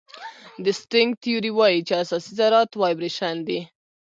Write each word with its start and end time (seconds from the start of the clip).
د 0.63 0.65
سټرینګ 0.79 1.11
تیوري 1.23 1.51
وایي 1.53 1.79
چې 1.87 1.93
اساسي 2.03 2.31
ذرات 2.39 2.69
وایبریشن 2.75 3.35
دي. 3.47 3.59